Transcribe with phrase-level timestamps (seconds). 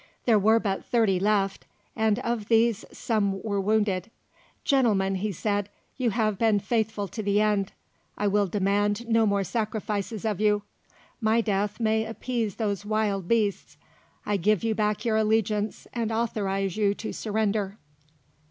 [0.25, 4.09] There were but thirty left, and of these some were wounded.
[4.63, 7.71] "Gentlemen," he said, "you have been faithful to the end;
[8.17, 10.63] I will demand no more sacrifices of you.
[11.21, 13.77] My death may appease those wild beasts.
[14.25, 17.77] I give you back your allegiance, and authorise you to surrender."